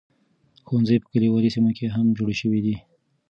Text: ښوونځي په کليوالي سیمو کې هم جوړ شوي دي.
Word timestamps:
ښوونځي 0.67 0.95
په 1.01 1.07
کليوالي 1.13 1.49
سیمو 1.55 1.71
کې 1.77 1.85
هم 1.95 2.05
جوړ 2.17 2.29
شوي 2.41 2.59
دي. 2.65 2.75